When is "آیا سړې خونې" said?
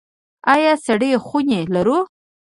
0.53-1.59